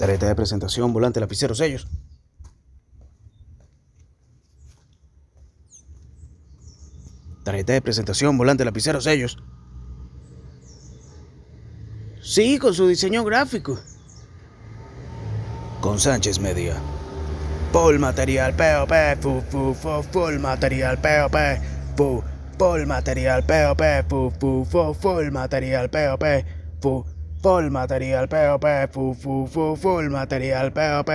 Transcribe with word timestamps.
Tarjeta 0.00 0.28
de 0.28 0.34
presentación, 0.34 0.94
volante, 0.94 1.20
lapicero, 1.20 1.54
sellos. 1.54 1.86
Tarjeta 7.44 7.74
de 7.74 7.82
presentación, 7.82 8.38
volante, 8.38 8.64
lapicero, 8.64 9.02
sellos. 9.02 9.36
Sí, 12.22 12.56
con 12.56 12.72
su 12.72 12.86
diseño 12.88 13.24
gráfico. 13.24 13.78
Con 15.82 16.00
Sánchez 16.00 16.40
Media. 16.40 16.76
Full 17.70 17.98
material 17.98 18.54
POP, 18.54 19.20
fu, 19.20 19.42
fu, 19.50 19.74
fu, 19.74 20.02
full 20.10 20.38
material 20.38 20.98
POP, 20.98 21.36
fu, 21.98 22.24
full 22.58 22.86
material 22.86 23.44
POP, 23.44 23.82
fu, 24.08 24.32
fu, 24.40 24.64
fu, 24.64 24.94
full 24.94 25.30
material 25.30 25.90
POP, 25.90 26.24
fu, 26.80 27.04
Full 27.42 27.70
material 27.70 28.28
POP, 28.28 28.66
fu, 28.92 29.14
fu, 29.14 29.46
fu, 29.46 29.74
full 29.74 30.10
material 30.10 30.72
POP, 30.72 31.10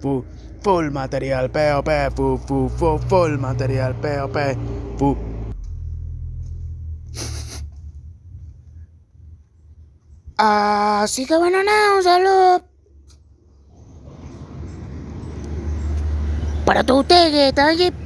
fu, 0.00 0.24
full 0.62 0.90
material 0.92 1.50
POP, 1.50 2.14
fu, 2.14 2.38
fu, 2.46 2.68
fu, 2.68 2.98
full 3.08 3.38
material 3.38 3.94
POP, 3.94 4.56
fu. 4.96 5.16
Así 10.36 11.26
que 11.26 11.36
bueno, 11.36 11.58
no, 11.64 11.96
un 11.96 12.02
saludo. 12.04 12.62
Para 16.64 16.84
todos 16.84 17.00
ustedes 17.02 17.48
están. 17.48 18.03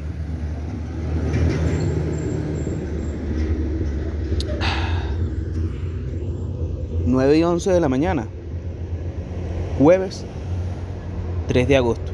9 7.09 7.39
y 7.39 7.43
11 7.43 7.73
de 7.73 7.81
la 7.81 7.89
mañana, 7.89 8.27
jueves 9.79 10.25
3 11.49 11.67
de 11.67 11.77
agosto. 11.77 12.13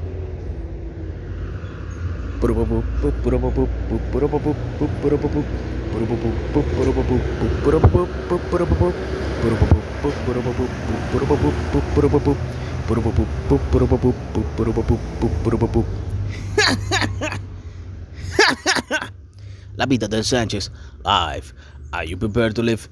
La 19.77 19.87
vida 19.87 20.07
del 20.07 20.23
Sánchez, 20.23 20.71
live. 21.05 21.53
Are 21.91 22.07
you 22.07 22.17
prepared 22.17 22.55
to 22.55 22.63
live? 22.63 22.89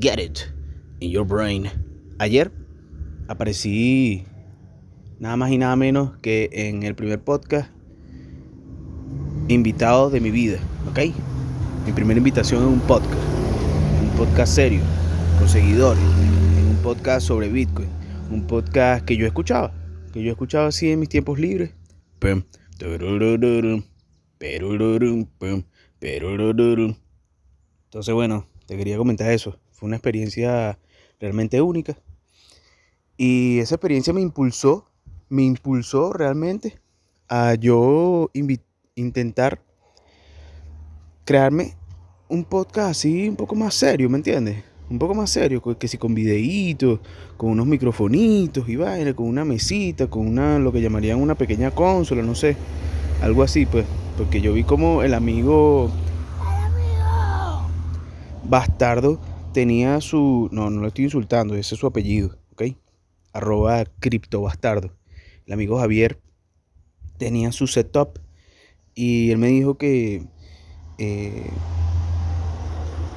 Get 0.00 0.18
it 0.18 0.53
in 1.00 1.10
your 1.10 1.26
brain. 1.26 1.70
Ayer 2.18 2.50
aparecí 3.28 4.24
nada 5.18 5.36
más 5.36 5.50
y 5.50 5.58
nada 5.58 5.76
menos 5.76 6.16
que 6.18 6.50
en 6.52 6.82
el 6.82 6.94
primer 6.94 7.22
podcast 7.22 7.70
invitado 9.48 10.10
de 10.10 10.20
mi 10.20 10.30
vida, 10.30 10.58
¿ok? 10.88 11.14
Mi 11.86 11.92
primera 11.92 12.18
invitación 12.18 12.62
en 12.62 12.68
un 12.68 12.80
podcast, 12.80 13.14
un 14.02 14.10
podcast 14.16 14.54
serio, 14.54 14.80
con 15.38 15.48
seguidores, 15.48 16.02
un 16.02 16.78
podcast 16.82 17.26
sobre 17.26 17.48
Bitcoin, 17.48 17.88
un 18.30 18.46
podcast 18.46 19.04
que 19.04 19.16
yo 19.16 19.26
escuchaba, 19.26 19.72
que 20.12 20.22
yo 20.22 20.30
escuchaba 20.30 20.68
así 20.68 20.90
en 20.90 21.00
mis 21.00 21.08
tiempos 21.08 21.38
libres. 21.38 21.74
Entonces, 27.84 28.14
bueno, 28.14 28.46
te 28.66 28.76
quería 28.76 28.96
comentar 28.96 29.30
eso. 29.30 29.58
Fue 29.74 29.88
una 29.88 29.96
experiencia 29.96 30.78
realmente 31.18 31.60
única. 31.60 31.96
Y 33.16 33.58
esa 33.58 33.74
experiencia 33.74 34.12
me 34.12 34.20
impulsó, 34.20 34.88
me 35.28 35.42
impulsó 35.42 36.12
realmente 36.12 36.78
a 37.28 37.54
yo 37.54 38.30
intentar 38.94 39.60
crearme 41.24 41.74
un 42.28 42.44
podcast 42.44 42.90
así 42.90 43.28
un 43.28 43.36
poco 43.36 43.56
más 43.56 43.74
serio, 43.74 44.08
¿me 44.08 44.18
entiendes? 44.18 44.62
Un 44.88 44.98
poco 44.98 45.14
más 45.14 45.30
serio, 45.30 45.60
que 45.60 45.88
si 45.88 45.98
con 45.98 46.14
videitos, 46.14 47.00
con 47.36 47.50
unos 47.50 47.66
microfonitos 47.66 48.68
y 48.68 48.76
vaina, 48.76 49.12
con 49.12 49.26
una 49.26 49.44
mesita, 49.44 50.08
con 50.08 50.28
una, 50.28 50.58
lo 50.60 50.70
que 50.70 50.80
llamarían 50.80 51.20
una 51.20 51.34
pequeña 51.34 51.72
consola, 51.72 52.22
no 52.22 52.36
sé, 52.36 52.56
algo 53.22 53.42
así, 53.42 53.66
pues, 53.66 53.86
porque 54.16 54.40
yo 54.40 54.52
vi 54.52 54.62
como 54.62 55.02
el 55.02 55.14
amigo 55.14 55.90
Bastardo 58.46 59.18
tenía 59.54 60.00
su, 60.02 60.50
no, 60.52 60.68
no 60.68 60.82
lo 60.82 60.88
estoy 60.88 61.04
insultando, 61.04 61.54
ese 61.54 61.76
es 61.76 61.80
su 61.80 61.86
apellido, 61.86 62.36
¿ok? 62.52 62.76
Arroba 63.32 63.84
criptobastardo. 64.00 64.94
El 65.46 65.52
amigo 65.54 65.78
Javier 65.78 66.20
tenía 67.16 67.52
su 67.52 67.66
setup 67.66 68.18
y 68.94 69.30
él 69.30 69.38
me 69.38 69.46
dijo 69.46 69.78
que 69.78 70.26
eh, 70.98 71.50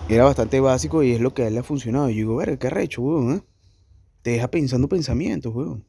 era 0.08 0.25
bastante 0.25 0.59
básico 0.59 1.03
y 1.03 1.12
es 1.12 1.20
lo 1.20 1.34
que 1.34 1.42
a 1.42 1.48
él 1.48 1.56
le 1.56 1.59
ha 1.59 1.64
funcionado. 1.64 2.09
Yo 2.09 2.16
digo, 2.16 2.36
verga, 2.38 2.58
qué 2.58 2.68
arrecho, 2.68 3.02
weón, 3.02 3.38
¿eh? 3.38 3.42
Te 4.22 4.31
deja 4.31 4.50
pensando 4.50 4.88
pensamientos, 4.88 5.54
weón. 5.54 5.86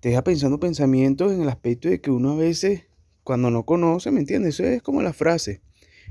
Te 0.00 0.10
deja 0.10 0.22
pensando 0.22 0.60
pensamientos 0.60 1.32
en 1.32 1.42
el 1.42 1.48
aspecto 1.48 1.88
de 1.88 2.00
que 2.00 2.10
uno 2.10 2.32
a 2.32 2.36
veces, 2.36 2.84
cuando 3.24 3.50
no 3.50 3.64
conoce, 3.64 4.12
¿me 4.12 4.20
entiendes? 4.20 4.54
Eso 4.60 4.68
es 4.68 4.82
como 4.82 5.02
la 5.02 5.12
frase. 5.12 5.62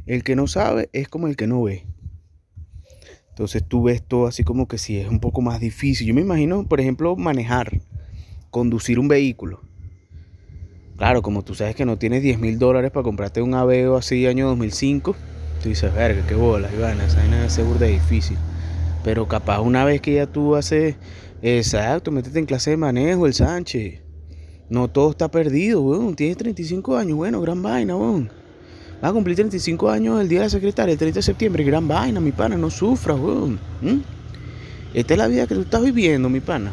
El 0.06 0.24
que 0.24 0.36
no 0.36 0.48
sabe 0.48 0.90
es 0.92 1.08
como 1.08 1.28
el 1.28 1.38
que 1.38 1.48
no 1.48 1.64
ve. 1.64 1.86
Entonces 3.32 3.64
tú 3.68 3.84
ves 3.84 4.04
todo 4.04 4.28
así 4.28 4.44
como 4.44 4.68
que 4.68 4.78
si 4.78 4.98
es 4.98 5.10
un 5.10 5.20
poco 5.20 5.42
más 5.42 5.60
difícil. 5.60 6.08
Yo 6.08 6.14
me 6.14 6.22
imagino, 6.22 6.68
por 6.68 6.80
ejemplo, 6.80 7.16
manejar, 7.16 7.82
conducir 8.50 9.00
un 9.00 9.08
vehículo. 9.08 9.62
Claro, 10.98 11.22
como 11.24 11.44
tú 11.44 11.56
sabes 11.56 11.76
que 11.76 11.86
no 11.86 11.98
tienes 11.98 12.22
10 12.22 12.40
mil 12.40 12.60
dólares 12.60 12.92
para 12.92 13.04
comprarte 13.04 13.42
un 13.42 13.56
Aveo 13.56 13.96
así 13.96 14.28
año 14.28 14.48
2005, 14.48 15.16
tú 15.64 15.70
dices, 15.70 15.92
verga, 15.96 16.24
qué 16.28 16.36
bola, 16.36 16.70
Ivana, 16.72 17.06
esa 17.06 17.18
vaina 17.18 17.46
es 17.46 17.58
de 17.58 17.88
difícil. 17.88 18.38
Pero 19.04 19.28
capaz 19.28 19.62
una 19.62 19.84
vez 19.84 20.02
que 20.02 20.14
ya 20.14 20.28
tú 20.28 20.56
haces, 20.56 20.98
exacto, 21.42 22.12
métete 22.12 22.38
en 22.38 22.46
clase 22.46 22.72
de 22.72 22.78
manejo, 22.78 23.26
el 23.26 23.34
Sánchez. 23.34 24.02
No 24.70 24.90
todo 24.90 25.10
está 25.12 25.32
perdido, 25.32 25.82
weón. 25.82 26.16
Tienes 26.16 26.38
35 26.38 26.96
años, 26.96 27.18
bueno, 27.18 27.42
gran 27.42 27.62
vaina, 27.64 27.96
weón. 27.96 28.41
Va 29.04 29.10
a 29.10 29.14
cumplir 29.14 29.36
35 29.36 29.90
años 29.90 30.22
el 30.22 30.30
día 30.30 30.40
de 30.40 30.46
la 30.46 30.50
secretaria, 30.50 30.94
el 30.94 30.98
30 31.00 31.18
de 31.18 31.24
septiembre, 31.24 31.64
gran 31.64 31.88
vaina, 31.88 32.20
mi 32.20 32.32
pana, 32.32 32.56
no 32.56 32.70
sufras, 32.70 33.20
weón. 33.20 33.60
¿Mm? 33.82 34.02
Esta 34.94 35.14
es 35.14 35.18
la 35.18 35.28
vida 35.28 35.48
que 35.48 35.56
tú 35.56 35.62
estás 35.62 35.82
viviendo, 35.82 36.30
mi 36.30 36.40
pana. 36.40 36.72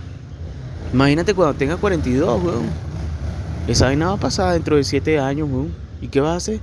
Imagínate 0.93 1.33
cuando 1.33 1.55
tengas 1.55 1.79
42, 1.79 2.43
weón. 2.43 2.67
Esa 3.67 3.87
vaina 3.87 4.09
va 4.09 4.13
a 4.15 4.19
pasar 4.19 4.53
dentro 4.53 4.77
de 4.77 4.85
7 4.85 5.19
años, 5.19 5.49
weón. 5.51 5.73
¿Y 6.03 6.09
qué 6.09 6.21
vas 6.21 6.33
a 6.33 6.37
hacer? 6.37 6.61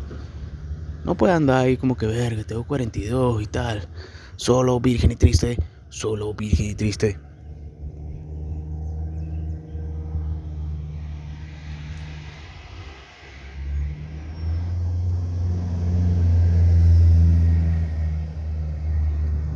No 1.03 1.15
puedes 1.15 1.35
andar 1.35 1.65
ahí 1.65 1.77
como 1.77 1.97
que, 1.97 2.05
verga, 2.05 2.43
tengo 2.43 2.63
42 2.63 3.41
y 3.41 3.45
tal. 3.47 3.87
Solo, 4.35 4.79
virgen 4.79 5.11
y 5.11 5.15
triste. 5.15 5.57
Solo, 5.89 6.33
virgen 6.33 6.67
y 6.67 6.75
triste. 6.75 7.17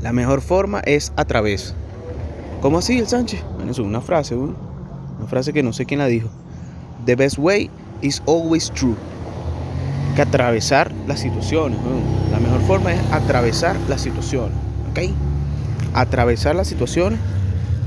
La 0.09 0.13
mejor 0.13 0.41
forma 0.41 0.79
es 0.87 1.13
a 1.17 1.25
través. 1.25 1.75
¿Cómo 2.63 2.79
así 2.79 2.97
el 2.97 3.07
Sánchez? 3.07 3.43
Bueno, 3.53 3.69
eso 3.69 3.83
es 3.83 3.87
una 3.87 4.01
frase. 4.01 4.33
Una 4.33 4.55
frase 5.27 5.53
que 5.53 5.61
no 5.61 5.71
sé 5.71 5.85
quién 5.85 5.99
la 5.99 6.07
dijo. 6.07 6.29
The 7.05 7.15
best 7.15 7.37
way 7.37 7.69
is 8.01 8.19
always 8.25 8.71
true. 8.71 8.95
Que 10.15 10.23
atravesar 10.23 10.91
las 11.07 11.19
situaciones. 11.19 11.77
La 12.31 12.39
mejor 12.39 12.59
forma 12.61 12.91
es 12.91 12.99
atravesar 13.11 13.75
las 13.87 14.01
situaciones, 14.01 14.57
¿ok? 14.89 15.11
Atravesar 15.93 16.55
las 16.55 16.67
situaciones 16.67 17.19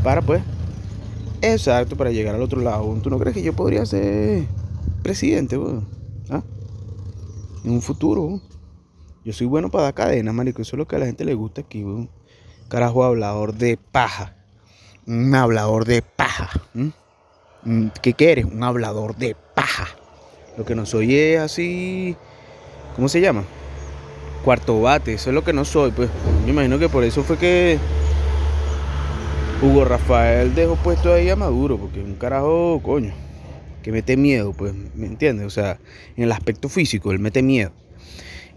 para, 0.04 0.22
pues, 0.22 0.42
exacto, 1.40 1.96
para 1.96 2.12
llegar 2.12 2.36
al 2.36 2.42
otro 2.42 2.60
lado. 2.60 2.84
¿Tú 3.02 3.10
no 3.10 3.18
crees 3.18 3.34
que 3.34 3.42
yo 3.42 3.52
podría 3.52 3.84
ser 3.84 4.44
presidente, 5.02 5.58
weón? 5.58 5.88
¿Ah? 6.30 6.44
En 7.64 7.72
un 7.72 7.82
futuro. 7.82 8.40
Yo 9.24 9.32
soy 9.32 9.46
bueno 9.46 9.70
para 9.70 9.84
dar 9.84 9.94
cadenas, 9.94 10.34
marico. 10.34 10.62
Eso 10.62 10.74
es 10.74 10.78
lo 10.78 10.88
que 10.88 10.96
a 10.96 10.98
la 10.98 11.06
gente 11.06 11.24
le 11.24 11.34
gusta 11.34 11.60
aquí, 11.60 11.84
weón. 11.84 12.10
Carajo, 12.68 13.04
hablador 13.04 13.54
de 13.54 13.76
paja. 13.76 14.34
Un 15.06 15.34
hablador 15.34 15.84
de 15.84 16.02
paja. 16.02 16.50
¿Qué 18.02 18.14
quieres? 18.14 18.46
Un 18.46 18.64
hablador 18.64 19.16
de 19.16 19.36
paja. 19.54 19.86
Lo 20.56 20.64
que 20.64 20.74
no 20.74 20.86
soy 20.86 21.14
es 21.14 21.38
así. 21.38 22.16
¿Cómo 22.96 23.08
se 23.08 23.20
llama? 23.20 23.44
Cuarto 24.44 24.80
bate. 24.80 25.14
Eso 25.14 25.30
es 25.30 25.34
lo 25.34 25.44
que 25.44 25.52
no 25.52 25.64
soy, 25.64 25.92
pues. 25.92 26.10
Yo 26.44 26.52
imagino 26.52 26.78
que 26.80 26.88
por 26.88 27.04
eso 27.04 27.22
fue 27.22 27.38
que. 27.38 27.78
Hugo 29.62 29.84
Rafael 29.84 30.52
dejó 30.56 30.74
puesto 30.74 31.12
ahí 31.12 31.30
a 31.30 31.36
Maduro. 31.36 31.78
Porque 31.78 32.00
un 32.00 32.14
carajo, 32.14 32.80
coño. 32.82 33.14
Que 33.84 33.92
mete 33.92 34.16
miedo, 34.16 34.52
pues. 34.52 34.74
¿Me 34.94 35.06
entiendes? 35.06 35.46
O 35.46 35.50
sea, 35.50 35.78
en 36.16 36.24
el 36.24 36.32
aspecto 36.32 36.68
físico, 36.68 37.12
él 37.12 37.20
mete 37.20 37.42
miedo. 37.42 37.70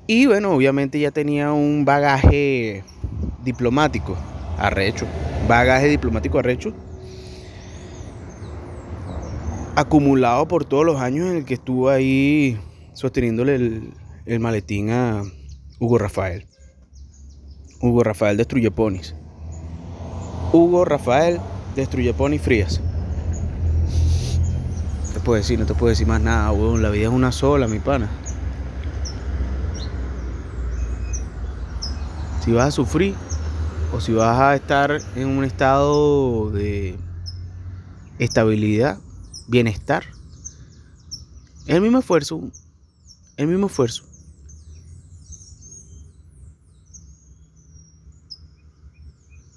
Y 0.07 0.28
bueno, 0.28 0.52
obviamente 0.52 1.00
ya 1.00 1.12
tenía 1.12 1.52
un 1.52 1.84
bagaje 1.86 2.84
diplomático 3.44 4.16
arrecho. 4.57 5.06
Bagaje 5.48 5.88
diplomático 5.88 6.40
arrecho. 6.40 6.74
acumulado 9.75 10.48
por 10.48 10.66
todos 10.66 10.86
los 10.86 11.00
años 11.02 11.30
en 11.30 11.38
el 11.38 11.46
que 11.46 11.56
estuvo 11.56 11.90
ahí 11.90 12.57
sosteniéndole 12.94 13.56
el, 14.25 14.40
maletín 14.40 14.90
a 14.90 15.22
Hugo 15.80 15.98
Rafael. 15.98 16.48
Hugo 17.81 18.04
Rafael 18.04 18.38
destruye 18.38 18.72
ponis. 18.72 19.16
Hugo 20.54 20.86
Rafael 20.86 21.40
destruye 21.75 22.13
ponis 22.13 22.42
frías. 22.42 22.81
No 25.08 25.13
te 25.13 25.19
puedo 25.19 25.38
decir, 25.38 25.60
no 25.60 25.66
te 25.66 25.74
puedo 25.74 25.90
decir 25.90 26.08
más 26.08 26.22
nada, 26.22 26.51
weón. 26.54 26.81
La 26.81 26.90
vida 26.90 27.08
es 27.08 27.13
una 27.13 27.34
sola, 27.34 27.68
mi 27.68 27.80
pana. 27.80 28.10
Si 32.46 32.52
vas 32.52 32.68
a 32.68 32.72
sufrir 32.72 33.16
o 33.92 34.00
si 34.00 34.14
vas 34.14 34.40
a 34.40 34.54
estar 34.54 35.02
en 35.16 35.28
un 35.28 35.44
estado 35.44 36.52
de 36.52 36.96
estabilidad, 38.20 39.00
bienestar, 39.48 40.04
el 41.66 41.82
mismo 41.82 41.98
esfuerzo, 41.98 42.52
el 43.38 43.48
mismo 43.48 43.66
esfuerzo. 43.66 44.04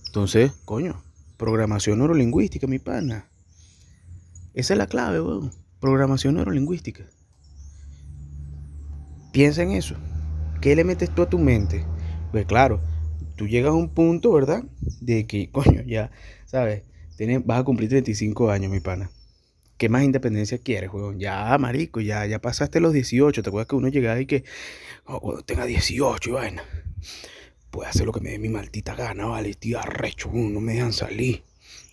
Entonces, 0.06 0.52
coño, 0.64 1.02
programación 1.36 1.98
neurolingüística, 1.98 2.66
mi 2.66 2.78
pana. 2.78 3.28
Esa 4.54 4.72
es 4.72 4.78
la 4.78 4.86
clave, 4.86 5.20
weón. 5.20 5.52
Programación 5.78 6.36
neurolingüística. 6.36 7.04
Piensa 9.30 9.62
en 9.62 9.72
eso. 9.72 9.94
¿Qué 10.62 10.74
le 10.74 10.84
metes 10.84 11.14
tú 11.14 11.20
a 11.20 11.28
tu 11.28 11.38
mente? 11.38 11.84
Pues 12.30 12.44
claro, 12.46 12.80
tú 13.36 13.46
llegas 13.46 13.70
a 13.70 13.74
un 13.74 13.88
punto, 13.88 14.32
¿verdad? 14.32 14.64
De 15.00 15.26
que, 15.26 15.50
coño, 15.52 15.82
ya, 15.86 16.10
¿sabes? 16.46 16.82
Tienes, 17.16 17.44
vas 17.44 17.60
a 17.60 17.64
cumplir 17.64 17.88
35 17.88 18.50
años, 18.50 18.70
mi 18.70 18.80
pana. 18.80 19.10
¿Qué 19.76 19.88
más 19.88 20.02
independencia 20.02 20.58
quieres, 20.58 20.92
weón? 20.92 21.20
Ya, 21.20 21.56
marico, 21.58 22.00
ya, 22.00 22.26
ya 22.26 22.40
pasaste 22.40 22.80
los 22.80 22.92
18. 22.92 23.42
¿Te 23.42 23.48
acuerdas 23.48 23.68
que 23.68 23.76
uno 23.76 23.88
llegaba 23.88 24.20
y 24.20 24.26
que, 24.26 24.44
oh, 25.06 25.20
cuando 25.20 25.42
tenga 25.42 25.64
18 25.64 26.30
y 26.30 26.32
vaina? 26.32 26.64
Puede 27.70 27.88
hacer 27.88 28.06
lo 28.06 28.12
que 28.12 28.20
me 28.20 28.30
dé 28.30 28.38
mi 28.38 28.48
maldita 28.48 28.94
gana, 28.94 29.26
vale, 29.26 29.50
estoy 29.50 29.74
arrecho, 29.74 30.30
no 30.32 30.60
me 30.60 30.74
dejan 30.74 30.92
salir. 30.92 31.44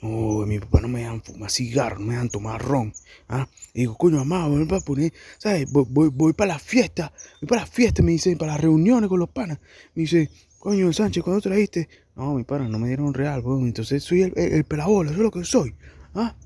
Oh, 0.02 0.46
mi 0.46 0.60
papá 0.60 0.82
no 0.82 0.88
me 0.88 1.00
dejan 1.02 1.22
fumar 1.22 1.52
cigarro, 1.52 2.00
no 2.00 2.08
me 2.08 2.14
dejan 2.14 2.30
tomar 2.30 2.62
ron. 2.62 2.94
¿ah? 3.30 3.48
Y 3.76 3.82
digo, 3.82 3.98
coño, 3.98 4.16
mamá, 4.20 4.48
voy 4.48 4.66
para 4.66 4.80
poner, 4.80 5.12
¿sabes? 5.38 5.70
Voy, 5.70 5.86
voy, 5.90 6.08
voy 6.08 6.32
para 6.32 6.54
la 6.54 6.60
fiesta, 6.60 7.12
voy 7.42 7.50
para 7.50 7.62
la 7.62 7.68
fiesta, 7.68 8.02
me 8.02 8.14
dice, 8.14 8.34
para 8.38 8.54
las 8.54 8.62
reuniones 8.62 9.10
con 9.10 9.20
los 9.20 9.28
panas. 9.28 9.60
Me 9.94 10.04
dice, 10.04 10.30
coño, 10.60 10.94
Sánchez, 10.94 11.22
¿cuándo 11.22 11.42
trajiste? 11.42 11.90
No, 12.16 12.36
mi 12.36 12.46
pana, 12.46 12.70
no 12.70 12.80
me 12.80 12.88
dieron 12.88 13.14
real, 13.14 13.42
weón. 13.42 13.66
Entonces 13.66 14.02
soy 14.02 14.22
el, 14.22 14.34
el, 14.38 14.54
el 14.54 14.64
pelabola, 14.64 15.12
eso 15.12 15.20
es 15.20 15.24
lo 15.24 15.32
que 15.32 15.44
soy. 15.44 15.76
¿Ah? 16.14 16.38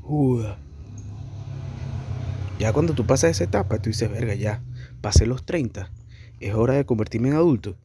Juda. 0.00 0.58
Ya 2.58 2.72
cuando 2.72 2.92
tú 2.92 3.06
pasas 3.06 3.30
esa 3.30 3.44
etapa, 3.44 3.80
tú 3.80 3.90
dices, 3.90 4.10
verga, 4.10 4.34
ya, 4.34 4.60
pasé 5.00 5.26
los 5.26 5.46
30. 5.46 5.92
Es 6.40 6.54
hora 6.54 6.74
de 6.74 6.84
convertirme 6.84 7.28
en 7.28 7.34
adulto. 7.36 7.76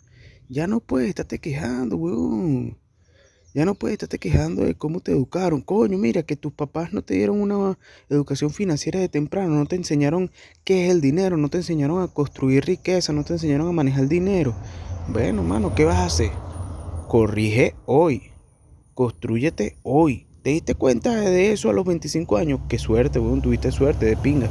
Ya 0.49 0.65
no 0.65 0.79
puedes 0.79 1.09
estarte 1.09 1.37
quejando, 1.37 1.95
weón. 1.95 2.79
Ya 3.55 3.65
no 3.65 3.75
puedes 3.75 3.93
estarte 3.93 4.17
quejando 4.17 4.63
de 4.63 4.73
cómo 4.73 4.99
te 4.99 5.11
educaron. 5.11 5.61
Coño, 5.61 5.97
mira, 5.99 6.23
que 6.23 6.35
tus 6.35 6.51
papás 6.51 6.91
no 6.91 7.03
te 7.03 7.13
dieron 7.13 7.39
una 7.39 7.77
educación 8.09 8.49
financiera 8.49 8.99
de 8.99 9.09
temprano, 9.09 9.53
no 9.55 9.67
te 9.67 9.75
enseñaron 9.75 10.31
qué 10.63 10.85
es 10.85 10.91
el 10.91 11.01
dinero, 11.01 11.37
no 11.37 11.49
te 11.49 11.57
enseñaron 11.57 12.01
a 12.01 12.07
construir 12.07 12.65
riqueza, 12.65 13.13
no 13.13 13.23
te 13.23 13.33
enseñaron 13.33 13.67
a 13.67 13.71
manejar 13.71 14.07
dinero. 14.07 14.55
Bueno, 15.07 15.43
mano, 15.43 15.75
¿qué 15.75 15.85
vas 15.85 15.97
a 15.97 16.05
hacer? 16.05 16.31
Corrige 17.07 17.75
hoy. 17.85 18.31
Construyete 18.95 19.77
hoy. 19.83 20.25
¿Te 20.41 20.49
diste 20.49 20.73
cuenta 20.73 21.15
de 21.15 21.51
eso 21.51 21.69
a 21.69 21.73
los 21.73 21.85
25 21.85 22.37
años? 22.37 22.59
Qué 22.67 22.79
suerte, 22.79 23.19
weón, 23.19 23.41
tuviste 23.43 23.71
suerte 23.71 24.07
de 24.07 24.17
pinga. 24.17 24.49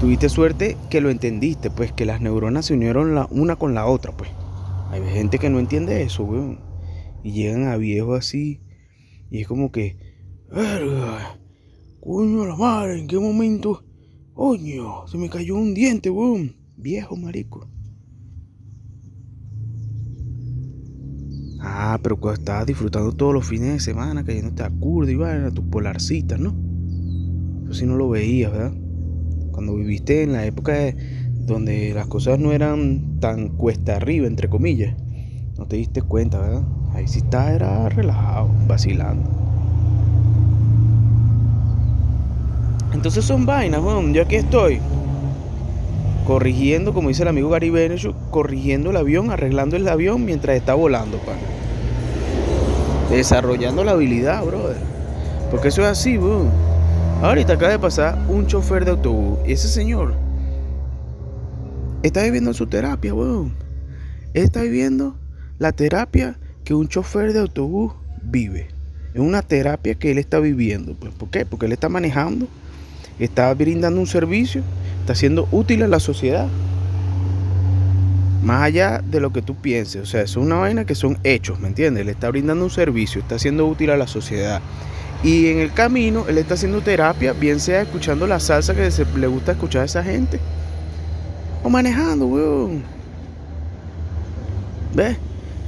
Tuviste 0.00 0.30
suerte 0.30 0.78
que 0.88 1.02
lo 1.02 1.10
entendiste, 1.10 1.70
pues 1.70 1.92
que 1.92 2.06
las 2.06 2.22
neuronas 2.22 2.66
se 2.66 2.74
unieron 2.74 3.14
la 3.14 3.28
una 3.30 3.56
con 3.56 3.74
la 3.74 3.84
otra, 3.84 4.16
pues. 4.16 4.30
Hay 4.90 5.02
gente 5.10 5.38
que 5.38 5.50
no 5.50 5.58
entiende 5.58 6.02
eso, 6.02 6.22
weón. 6.22 6.67
Y 7.22 7.32
llegan 7.32 7.64
a 7.64 7.76
viejos 7.76 8.18
así. 8.18 8.60
Y 9.30 9.40
es 9.40 9.48
como 9.48 9.70
que. 9.72 9.96
¡Verga! 10.50 11.38
¡Coño 12.00 12.46
la 12.46 12.56
madre! 12.56 13.00
¿En 13.00 13.06
qué 13.06 13.18
momento? 13.18 13.84
¡Coño! 14.34 15.06
Se 15.06 15.18
me 15.18 15.28
cayó 15.28 15.56
un 15.56 15.74
diente, 15.74 16.10
weón. 16.10 16.56
Viejo 16.76 17.16
marico. 17.16 17.68
Ah, 21.60 21.98
pero 22.02 22.18
cuando 22.18 22.40
estabas 22.40 22.66
disfrutando 22.66 23.12
todos 23.12 23.34
los 23.34 23.46
fines 23.46 23.72
de 23.72 23.80
semana, 23.80 24.24
cayéndote 24.24 24.62
a 24.62 24.70
curda 24.70 25.10
y 25.10 25.16
vaina, 25.16 25.50
tus 25.50 25.64
polarcitas, 25.64 26.38
¿no? 26.38 26.54
Eso 27.64 27.74
sí 27.74 27.86
no 27.86 27.96
lo 27.96 28.08
veías, 28.08 28.52
¿verdad? 28.52 28.74
Cuando 29.50 29.74
viviste 29.74 30.22
en 30.22 30.32
la 30.32 30.46
época 30.46 30.72
de, 30.72 30.96
donde 31.46 31.92
las 31.92 32.06
cosas 32.06 32.38
no 32.38 32.52
eran 32.52 33.18
tan 33.20 33.56
cuesta 33.56 33.96
arriba, 33.96 34.26
entre 34.26 34.48
comillas, 34.48 34.96
no 35.58 35.66
te 35.66 35.76
diste 35.76 36.00
cuenta, 36.00 36.38
¿verdad? 36.38 36.77
Ahí 36.98 37.06
sí 37.06 37.20
estaba, 37.20 37.52
era 37.52 37.88
relajado, 37.90 38.50
vacilando. 38.66 39.30
Entonces 42.92 43.24
son 43.24 43.46
vainas, 43.46 43.80
weón. 43.80 44.12
Yo 44.12 44.22
aquí 44.22 44.34
estoy. 44.34 44.80
Corrigiendo, 46.26 46.92
como 46.92 47.06
dice 47.06 47.22
el 47.22 47.28
amigo 47.28 47.50
Gary 47.50 47.70
Vaynerchuk, 47.70 48.16
corrigiendo 48.30 48.90
el 48.90 48.96
avión, 48.96 49.30
arreglando 49.30 49.76
el 49.76 49.86
avión 49.86 50.24
mientras 50.24 50.56
está 50.56 50.74
volando, 50.74 51.18
pana. 51.18 51.38
Desarrollando 53.10 53.84
la 53.84 53.92
habilidad, 53.92 54.44
brother. 54.44 54.78
Porque 55.52 55.68
eso 55.68 55.82
es 55.82 55.88
así, 55.88 56.18
weón. 56.18 56.50
Ahorita 57.22 57.52
acaba 57.52 57.70
de 57.70 57.78
pasar 57.78 58.18
un 58.28 58.48
chofer 58.48 58.84
de 58.84 58.90
autobús. 58.90 59.38
Y 59.46 59.52
ese 59.52 59.68
señor 59.68 60.14
está 62.02 62.24
viviendo 62.24 62.52
su 62.54 62.66
terapia, 62.66 63.14
weón. 63.14 63.54
Está 64.34 64.62
viviendo 64.62 65.14
la 65.60 65.70
terapia 65.70 66.36
que 66.64 66.74
un 66.74 66.88
chofer 66.88 67.32
de 67.32 67.40
autobús 67.40 67.92
vive. 68.22 68.68
Es 69.14 69.20
una 69.20 69.42
terapia 69.42 69.94
que 69.94 70.10
él 70.10 70.18
está 70.18 70.38
viviendo. 70.38 70.94
Pues, 70.94 71.12
¿Por 71.14 71.30
qué? 71.30 71.46
Porque 71.46 71.66
él 71.66 71.72
está 71.72 71.88
manejando, 71.88 72.46
está 73.18 73.52
brindando 73.54 74.00
un 74.00 74.06
servicio, 74.06 74.62
está 75.00 75.14
siendo 75.14 75.48
útil 75.50 75.82
a 75.82 75.88
la 75.88 76.00
sociedad. 76.00 76.46
Más 78.42 78.62
allá 78.62 79.02
de 79.04 79.20
lo 79.20 79.32
que 79.32 79.42
tú 79.42 79.56
pienses. 79.56 80.02
O 80.02 80.06
sea, 80.06 80.22
es 80.22 80.36
una 80.36 80.56
vaina 80.56 80.84
que 80.84 80.94
son 80.94 81.18
hechos, 81.24 81.58
¿me 81.58 81.68
entiendes? 81.68 82.02
Él 82.02 82.08
está 82.08 82.28
brindando 82.28 82.64
un 82.64 82.70
servicio, 82.70 83.20
está 83.20 83.38
siendo 83.38 83.66
útil 83.66 83.90
a 83.90 83.96
la 83.96 84.06
sociedad. 84.06 84.60
Y 85.22 85.48
en 85.48 85.58
el 85.58 85.72
camino, 85.72 86.26
él 86.28 86.38
está 86.38 86.54
haciendo 86.54 86.80
terapia, 86.80 87.32
bien 87.32 87.58
sea 87.58 87.82
escuchando 87.82 88.26
la 88.26 88.38
salsa 88.38 88.74
que 88.74 88.90
se, 88.90 89.04
le 89.16 89.26
gusta 89.26 89.52
escuchar 89.52 89.82
a 89.82 89.84
esa 89.86 90.04
gente. 90.04 90.38
O 91.64 91.70
manejando, 91.70 92.26
weón. 92.26 92.82
¿Ves? 94.94 95.16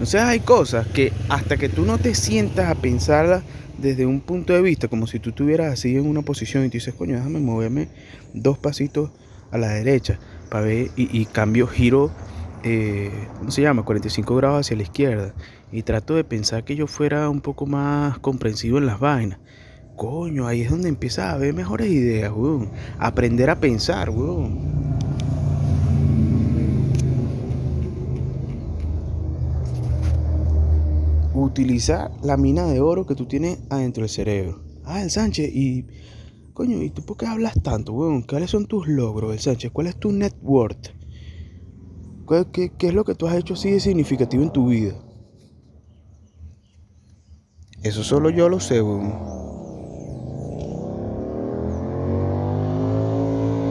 Entonces 0.00 0.22
hay 0.22 0.40
cosas 0.40 0.86
que 0.86 1.12
hasta 1.28 1.58
que 1.58 1.68
tú 1.68 1.84
no 1.84 1.98
te 1.98 2.14
sientas 2.14 2.70
a 2.70 2.74
pensarlas 2.74 3.42
desde 3.76 4.06
un 4.06 4.22
punto 4.22 4.54
de 4.54 4.62
vista, 4.62 4.88
como 4.88 5.06
si 5.06 5.18
tú 5.18 5.28
estuvieras 5.28 5.74
así 5.74 5.94
en 5.94 6.06
una 6.06 6.22
posición 6.22 6.64
y 6.64 6.68
tú 6.70 6.78
dices, 6.78 6.94
coño, 6.94 7.16
déjame 7.16 7.38
moverme 7.38 7.88
dos 8.32 8.56
pasitos 8.56 9.10
a 9.50 9.58
la 9.58 9.68
derecha 9.68 10.18
para 10.48 10.64
ver 10.64 10.88
y, 10.96 11.26
cambio, 11.26 11.66
giro, 11.66 12.10
eh, 12.64 13.10
¿cómo 13.36 13.50
se 13.50 13.60
llama? 13.60 13.82
45 13.82 14.36
grados 14.36 14.60
hacia 14.60 14.78
la 14.78 14.84
izquierda. 14.84 15.34
Y 15.70 15.82
trato 15.82 16.14
de 16.14 16.24
pensar 16.24 16.64
que 16.64 16.76
yo 16.76 16.86
fuera 16.86 17.28
un 17.28 17.42
poco 17.42 17.66
más 17.66 18.18
comprensivo 18.20 18.78
en 18.78 18.86
las 18.86 19.00
vainas. 19.00 19.38
Coño, 19.96 20.46
ahí 20.46 20.62
es 20.62 20.70
donde 20.70 20.88
empieza 20.88 21.30
a 21.30 21.36
ver 21.36 21.52
mejores 21.52 21.90
ideas, 21.90 22.32
weón. 22.34 22.70
Aprender 22.98 23.50
a 23.50 23.60
pensar, 23.60 24.08
weón. 24.08 24.98
Utilizar 31.34 32.10
la 32.22 32.36
mina 32.36 32.66
de 32.66 32.80
oro 32.80 33.06
que 33.06 33.14
tú 33.14 33.26
tienes 33.26 33.58
adentro 33.70 34.02
del 34.02 34.10
cerebro. 34.10 34.62
Ah, 34.84 35.02
el 35.02 35.10
Sánchez, 35.10 35.50
y. 35.54 35.86
Coño, 36.52 36.82
¿y 36.82 36.90
tú 36.90 37.02
por 37.02 37.16
qué 37.16 37.26
hablas 37.26 37.54
tanto, 37.62 37.92
weón? 37.92 38.22
¿Cuáles 38.22 38.50
son 38.50 38.66
tus 38.66 38.86
logros, 38.86 39.32
el 39.32 39.38
Sánchez? 39.38 39.70
¿Cuál 39.70 39.86
es 39.86 39.96
tu 39.96 40.12
net 40.12 40.34
worth? 40.42 40.88
¿Qué, 42.52 42.70
qué, 42.76 42.88
es 42.88 42.94
lo 42.94 43.04
que 43.04 43.14
tú 43.14 43.26
has 43.26 43.34
hecho 43.36 43.54
así 43.54 43.70
de 43.70 43.80
significativo 43.80 44.42
en 44.42 44.52
tu 44.52 44.68
vida? 44.68 44.94
Eso 47.82 48.04
solo 48.04 48.30
yo 48.30 48.48
lo 48.48 48.60
sé, 48.60 48.82
weón. 48.82 49.12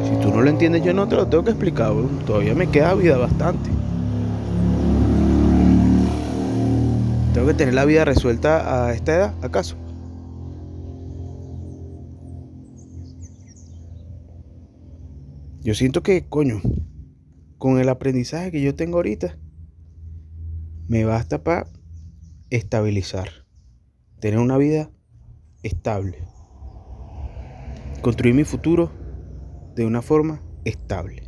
Si 0.05 0.21
tú 0.21 0.29
no 0.33 0.41
lo 0.41 0.49
entiendes, 0.49 0.83
yo 0.83 0.93
no 0.93 1.07
te 1.07 1.15
lo 1.15 1.27
tengo 1.27 1.43
que 1.43 1.51
explicar, 1.51 1.91
weón. 1.91 2.19
Todavía 2.25 2.55
me 2.55 2.67
queda 2.67 2.95
vida 2.95 3.17
bastante. 3.17 3.78
¿Tengo 7.33 7.47
que 7.47 7.53
tener 7.53 7.73
la 7.73 7.85
vida 7.85 8.05
resuelta 8.05 8.87
a 8.87 8.93
esta 8.93 9.15
edad, 9.15 9.35
acaso? 9.43 9.77
Yo 15.61 15.73
siento 15.75 16.01
que, 16.01 16.27
coño, 16.27 16.61
con 17.57 17.79
el 17.79 17.89
aprendizaje 17.89 18.51
que 18.51 18.61
yo 18.61 18.75
tengo 18.75 18.97
ahorita, 18.97 19.37
me 20.87 21.05
basta 21.05 21.43
para 21.43 21.67
estabilizar, 22.49 23.29
tener 24.19 24.39
una 24.39 24.57
vida 24.57 24.89
estable. 25.61 26.17
construir 28.01 28.33
mi 28.33 28.45
futuro 28.45 28.91
de 29.75 29.85
una 29.85 30.01
forma 30.01 30.41
estable. 30.65 31.27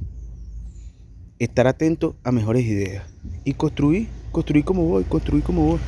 Estar 1.38 1.68
atento 1.68 2.18
a 2.24 2.32
mejores 2.32 2.66
ideas. 2.66 3.06
Y 3.44 3.54
construir, 3.54 4.08
construir 4.32 4.64
como 4.64 4.84
voy, 4.86 5.04
construir 5.04 5.44
como 5.44 5.66
voy. 5.66 5.80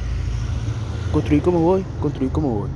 Construir 1.11 1.41
como 1.41 1.59
voy, 1.59 1.85
construir 2.01 2.31
como 2.31 2.49
voy. 2.49 2.69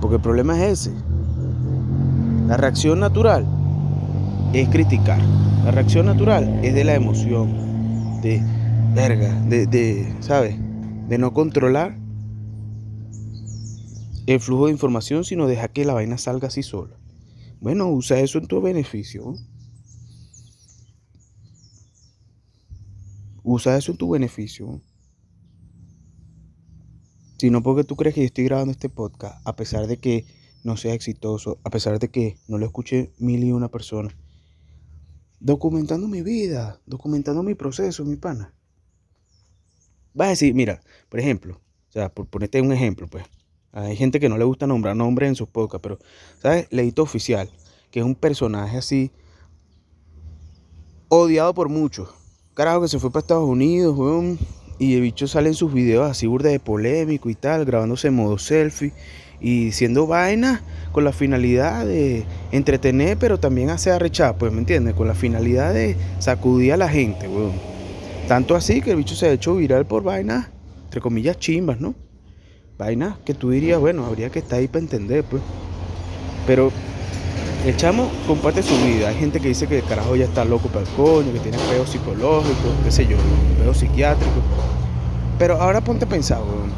Porque 0.00 0.16
el 0.16 0.22
problema 0.22 0.56
es 0.64 0.86
ese. 0.86 0.94
La 2.46 2.56
reacción 2.56 3.00
natural 3.00 3.46
es 4.52 4.68
criticar. 4.70 5.20
La 5.64 5.70
reacción 5.70 6.06
natural 6.06 6.60
es 6.62 6.74
de 6.74 6.84
la 6.84 6.94
emoción, 6.94 8.20
de 8.22 8.42
verga, 8.94 9.34
de, 9.48 9.66
de 9.66 10.14
¿sabes? 10.20 10.56
De 11.08 11.18
no 11.18 11.34
controlar 11.34 11.96
el 14.26 14.40
flujo 14.40 14.66
de 14.66 14.72
información, 14.72 15.24
sino 15.24 15.46
deja 15.46 15.68
que 15.68 15.84
la 15.84 15.94
vaina 15.94 16.16
salga 16.16 16.48
así 16.48 16.62
sola. 16.62 16.96
Bueno, 17.60 17.88
usa 17.88 18.20
eso 18.20 18.38
en 18.38 18.46
tu 18.46 18.60
beneficio. 18.62 19.34
Usa 23.50 23.78
eso 23.78 23.92
en 23.92 23.96
tu 23.96 24.10
beneficio. 24.10 24.82
Si 27.38 27.48
no 27.48 27.62
porque 27.62 27.82
tú 27.82 27.96
crees 27.96 28.14
que 28.14 28.20
yo 28.20 28.26
estoy 28.26 28.44
grabando 28.44 28.72
este 28.72 28.90
podcast, 28.90 29.40
a 29.46 29.56
pesar 29.56 29.86
de 29.86 29.96
que 29.96 30.26
no 30.64 30.76
sea 30.76 30.92
exitoso, 30.92 31.58
a 31.64 31.70
pesar 31.70 31.98
de 31.98 32.10
que 32.10 32.36
no 32.46 32.58
lo 32.58 32.66
escuche 32.66 33.10
mil 33.16 33.42
y 33.42 33.52
una 33.52 33.70
personas, 33.70 34.12
documentando 35.40 36.08
mi 36.08 36.20
vida, 36.20 36.82
documentando 36.84 37.42
mi 37.42 37.54
proceso, 37.54 38.04
mi 38.04 38.16
pana. 38.16 38.54
Vas 40.12 40.26
a 40.26 40.30
decir, 40.30 40.54
mira, 40.54 40.82
por 41.08 41.18
ejemplo, 41.18 41.58
o 41.88 41.92
sea, 41.92 42.12
por 42.12 42.26
ponerte 42.26 42.60
un 42.60 42.72
ejemplo, 42.72 43.08
pues, 43.08 43.24
hay 43.72 43.96
gente 43.96 44.20
que 44.20 44.28
no 44.28 44.36
le 44.36 44.44
gusta 44.44 44.66
nombrar 44.66 44.94
nombres 44.94 45.26
en 45.30 45.36
sus 45.36 45.48
podcasts, 45.48 45.82
pero, 45.82 45.98
¿sabes? 46.42 46.66
Leito 46.70 47.02
Oficial, 47.02 47.50
que 47.90 48.00
es 48.00 48.04
un 48.04 48.14
personaje 48.14 48.76
así, 48.76 49.10
odiado 51.08 51.54
por 51.54 51.70
muchos. 51.70 52.17
Carajo 52.58 52.82
que 52.82 52.88
se 52.88 52.98
fue 52.98 53.12
para 53.12 53.20
Estados 53.20 53.48
Unidos, 53.48 53.96
weón, 53.96 54.36
y 54.80 54.96
el 54.96 55.02
bicho 55.02 55.28
sale 55.28 55.48
en 55.48 55.54
sus 55.54 55.72
videos 55.72 56.10
así 56.10 56.26
burda 56.26 56.50
de 56.50 56.58
polémico 56.58 57.30
y 57.30 57.36
tal, 57.36 57.64
grabándose 57.64 58.08
en 58.08 58.14
modo 58.14 58.36
selfie 58.36 58.92
y 59.40 59.66
diciendo 59.66 60.08
vainas 60.08 60.62
con 60.90 61.04
la 61.04 61.12
finalidad 61.12 61.86
de 61.86 62.24
entretener, 62.50 63.16
pero 63.16 63.38
también 63.38 63.70
hacer 63.70 63.92
arrechar, 63.92 64.38
pues, 64.38 64.52
¿me 64.52 64.58
entiendes? 64.58 64.94
Con 64.94 65.06
la 65.06 65.14
finalidad 65.14 65.72
de 65.72 65.94
sacudir 66.18 66.72
a 66.72 66.76
la 66.76 66.88
gente, 66.88 67.28
weón. 67.28 67.52
Tanto 68.26 68.56
así 68.56 68.80
que 68.80 68.90
el 68.90 68.96
bicho 68.96 69.14
se 69.14 69.26
ha 69.26 69.32
hecho 69.32 69.54
viral 69.54 69.86
por 69.86 70.02
vainas, 70.02 70.48
entre 70.86 71.00
comillas, 71.00 71.38
chimbas, 71.38 71.78
¿no? 71.78 71.94
Vainas 72.76 73.18
que 73.24 73.34
tú 73.34 73.50
dirías, 73.50 73.78
bueno, 73.78 74.04
habría 74.04 74.30
que 74.30 74.40
estar 74.40 74.58
ahí 74.58 74.66
para 74.66 74.80
entender, 74.80 75.22
pues. 75.22 75.44
Pero 76.44 76.72
el 77.68 77.76
chamo 77.76 78.10
comparte 78.26 78.62
su 78.62 78.74
vida. 78.84 79.08
Hay 79.08 79.16
gente 79.16 79.40
que 79.40 79.48
dice 79.48 79.66
que 79.66 79.78
el 79.78 79.84
carajo 79.84 80.16
ya 80.16 80.24
está 80.24 80.44
loco 80.44 80.68
para 80.68 80.86
el 80.86 80.90
coño, 80.92 81.32
que 81.32 81.38
tiene 81.40 81.58
peos 81.70 81.90
psicológicos, 81.90 82.72
qué 82.82 82.90
sé 82.90 83.06
yo, 83.06 83.16
peos 83.62 83.76
psiquiátricos. 83.76 84.42
Pero 85.38 85.60
ahora 85.60 85.82
ponte 85.82 86.06
a 86.06 86.08
pensar, 86.08 86.40
weón. 86.40 86.72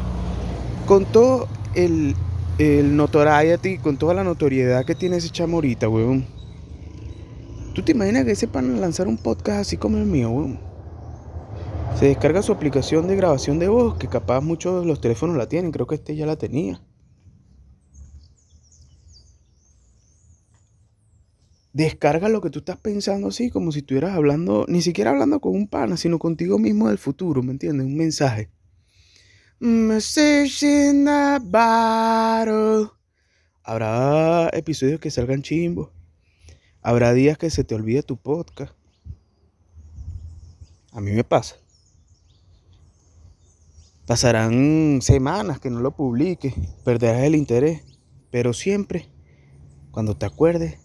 Con 0.85 1.05
todo 1.05 1.47
el, 1.75 2.15
el 2.57 2.95
notoriety, 2.95 3.77
con 3.77 3.95
toda 3.95 4.13
la 4.13 4.23
notoriedad 4.23 4.83
que 4.83 4.95
tiene 4.95 5.17
ese 5.17 5.29
chamo 5.29 5.57
ahorita, 5.57 5.87
weón. 5.87 6.25
¿Tú 7.73 7.83
te 7.83 7.93
imaginas 7.93 8.25
que 8.25 8.35
sepan 8.35 8.81
lanzar 8.81 9.07
un 9.07 9.17
podcast 9.17 9.61
así 9.61 9.77
como 9.77 9.97
el 9.97 10.05
mío, 10.05 10.29
weón? 10.29 10.59
Se 11.97 12.07
descarga 12.07 12.41
su 12.41 12.51
aplicación 12.51 13.07
de 13.07 13.15
grabación 13.15 13.59
de 13.59 13.69
voz, 13.69 13.95
que 13.95 14.07
capaz 14.07 14.41
muchos 14.41 14.81
de 14.81 14.87
los 14.87 14.99
teléfonos 14.99 15.37
la 15.37 15.47
tienen, 15.47 15.71
creo 15.71 15.87
que 15.87 15.95
este 15.95 16.17
ya 16.17 16.25
la 16.25 16.35
tenía. 16.35 16.81
Descarga 21.73 22.27
lo 22.27 22.41
que 22.41 22.49
tú 22.49 22.59
estás 22.59 22.77
pensando 22.77 23.29
así, 23.29 23.49
como 23.49 23.71
si 23.71 23.79
estuvieras 23.79 24.13
hablando, 24.13 24.65
ni 24.67 24.81
siquiera 24.81 25.11
hablando 25.11 25.39
con 25.39 25.55
un 25.55 25.67
pana, 25.67 25.95
sino 25.95 26.19
contigo 26.19 26.59
mismo 26.59 26.89
del 26.89 26.97
futuro, 26.97 27.41
¿me 27.43 27.53
entiendes? 27.53 27.87
Un 27.87 27.95
mensaje. 27.95 28.49
Message 29.59 30.65
in 30.65 31.05
the 31.05 31.39
bottle. 31.39 32.89
Habrá 33.63 34.49
episodios 34.53 34.99
que 34.99 35.11
salgan 35.11 35.43
chimbos. 35.43 35.91
Habrá 36.81 37.13
días 37.13 37.37
que 37.37 37.49
se 37.49 37.63
te 37.63 37.75
olvide 37.75 38.03
tu 38.03 38.17
podcast. 38.17 38.73
A 40.91 40.99
mí 40.99 41.11
me 41.11 41.23
pasa. 41.23 41.55
Pasarán 44.07 44.99
semanas 45.01 45.59
que 45.61 45.69
no 45.69 45.79
lo 45.79 45.95
publiques, 45.95 46.53
perderás 46.83 47.23
el 47.23 47.35
interés, 47.35 47.81
pero 48.29 48.51
siempre, 48.51 49.07
cuando 49.91 50.17
te 50.17 50.25
acuerdes, 50.25 50.79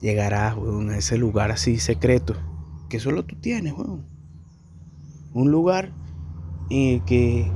llegarás 0.00 0.56
a 0.56 0.96
ese 0.96 1.18
lugar 1.18 1.50
así 1.50 1.78
secreto 1.78 2.34
que 2.88 3.00
solo 3.00 3.24
tú 3.24 3.36
tienes. 3.36 3.72
Weón. 3.72 4.06
Un 5.32 5.50
lugar 5.50 5.90
en 6.70 6.94
el 6.94 7.04
que 7.04 7.50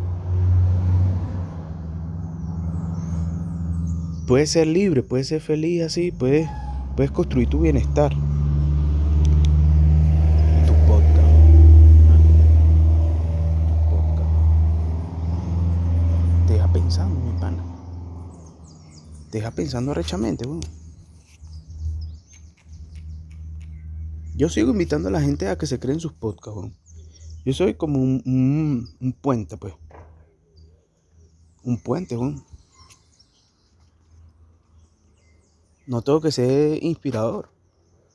puedes 4.26 4.50
ser 4.50 4.66
libre, 4.66 5.02
puedes 5.02 5.28
ser 5.28 5.40
feliz 5.40 5.82
así, 5.82 6.10
puedes, 6.10 6.48
puedes 6.96 7.10
construir 7.10 7.48
tu 7.48 7.60
bienestar. 7.60 8.12
Tu 10.66 10.72
podcast. 10.86 11.28
Te 16.46 16.52
deja 16.54 16.72
pensando, 16.72 17.20
mi 17.20 17.38
pana. 17.38 17.62
Te 19.30 19.38
deja 19.38 19.50
pensando 19.50 19.94
rechamente, 19.94 20.46
weón. 20.46 20.60
Yo 24.38 24.48
sigo 24.48 24.70
invitando 24.70 25.08
a 25.08 25.10
la 25.10 25.20
gente 25.20 25.48
a 25.48 25.58
que 25.58 25.66
se 25.66 25.80
creen 25.80 25.98
sus 25.98 26.12
podcasts. 26.12 26.70
Yo 27.44 27.52
soy 27.52 27.74
como 27.74 27.98
un, 27.98 29.16
puente, 29.20 29.56
pues. 29.56 29.74
Un 31.64 31.76
puente, 31.76 32.16
weón. 32.16 32.44
No 35.88 36.02
tengo 36.02 36.20
que 36.20 36.30
ser 36.30 36.80
inspirador. 36.84 37.50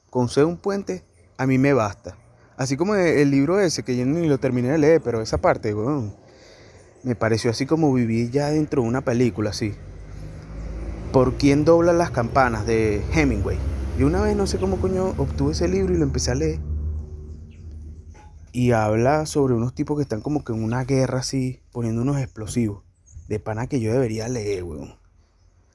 Con 0.10 0.30
ser 0.30 0.46
un 0.46 0.56
puente, 0.56 1.04
a 1.38 1.46
mí 1.46 1.58
me 1.58 1.74
basta. 1.74 2.18
Así 2.56 2.78
como 2.78 2.96
el 2.96 3.30
libro 3.30 3.60
ese, 3.60 3.84
que 3.84 3.98
yo 3.98 4.06
ni 4.06 4.26
lo 4.30 4.38
terminé 4.38 4.70
de 4.70 4.78
leer, 4.78 5.02
pero 5.02 5.22
esa 5.22 5.40
parte, 5.40 5.74
weón, 5.74 6.16
me 7.04 7.16
pareció 7.16 7.52
así 7.52 7.66
como 7.66 7.94
vivir 7.94 8.32
ya 8.32 8.48
dentro 8.48 8.82
de 8.82 8.88
una 8.88 9.02
película, 9.02 9.50
así. 9.50 9.74
¿Por 11.12 11.34
quién 11.34 11.66
dobla 11.66 11.92
las 11.92 12.12
campanas? 12.12 12.66
de 12.66 13.04
Hemingway. 13.14 13.73
Yo 13.98 14.08
una 14.08 14.22
vez 14.22 14.36
no 14.36 14.48
sé 14.48 14.58
cómo 14.58 14.78
coño 14.78 15.14
obtuve 15.18 15.52
ese 15.52 15.68
libro 15.68 15.94
y 15.94 15.98
lo 15.98 16.04
empecé 16.04 16.32
a 16.32 16.36
leer. 16.36 16.60
Y 18.52 18.72
habla 18.72 19.28
sobre 19.28 19.54
unos 19.54 19.76
tipos 19.76 19.98
que 19.98 20.02
están 20.02 20.22
como 20.22 20.44
que 20.44 20.52
en 20.52 20.64
una 20.64 20.84
guerra 20.84 21.20
así, 21.20 21.62
poniendo 21.72 22.02
unos 22.02 22.18
explosivos. 22.18 22.84
De 23.28 23.40
pana 23.40 23.68
que 23.68 23.80
yo 23.80 23.94
debería 23.94 24.28
leer, 24.28 24.64
weón. 24.64 24.96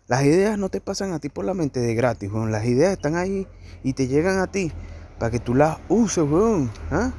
Las 0.09 0.25
ideas 0.25 0.59
no 0.59 0.69
te 0.69 0.81
pasan 0.81 1.13
a 1.13 1.21
ti 1.21 1.29
por 1.29 1.45
la 1.45 1.55
mente 1.55 1.79
de 1.79 1.95
gratis, 1.95 2.31
weón. 2.33 2.51
Las 2.51 2.65
ideas 2.65 2.93
están 2.93 3.15
ahí 3.15 3.47
y 3.85 3.93
te 3.93 4.09
llegan 4.09 4.41
a 4.41 4.49
ti 4.49 4.73
para 5.21 5.31
que 5.31 5.39
tú 5.39 5.55
las 5.55 5.79
uses, 5.89 6.25
weón. 6.25 6.71
¿Ah? 6.91 7.13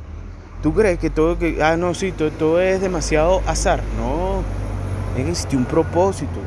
¿Tú 0.62 0.74
crees 0.74 1.00
que 1.00 1.10
todo, 1.10 1.40
que, 1.40 1.64
ah, 1.64 1.78
no, 1.78 1.94
sí, 1.94 2.12
todo, 2.12 2.32
todo 2.32 2.60
es 2.60 2.82
demasiado 2.82 3.42
azar? 3.48 3.82
No, 3.98 4.44
existe 5.18 5.56
un 5.56 5.64
propósito. 5.64 6.42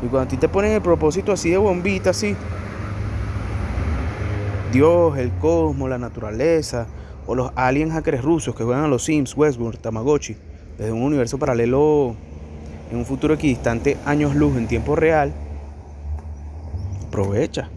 Y 0.00 0.06
cuando 0.06 0.20
a 0.20 0.28
ti 0.28 0.36
te 0.36 0.48
ponen 0.48 0.72
el 0.72 0.82
propósito 0.82 1.32
así 1.32 1.50
de 1.50 1.56
bombita, 1.56 2.10
así, 2.10 2.36
Dios, 4.76 5.16
el 5.16 5.30
cosmos, 5.38 5.88
la 5.88 5.96
naturaleza, 5.96 6.86
o 7.26 7.34
los 7.34 7.50
aliens 7.54 7.94
hackers 7.94 8.22
rusos 8.22 8.54
que 8.54 8.62
juegan 8.62 8.84
a 8.84 8.88
los 8.88 9.04
Sims, 9.04 9.34
Westworld, 9.34 9.80
Tamagotchi, 9.80 10.36
desde 10.76 10.92
un 10.92 11.02
universo 11.02 11.38
paralelo 11.38 12.14
en 12.90 12.98
un 12.98 13.06
futuro 13.06 13.32
equidistante, 13.32 13.96
años 14.04 14.34
luz 14.34 14.54
en 14.54 14.68
tiempo 14.68 14.94
real, 14.94 15.32
aprovecha. 17.08 17.70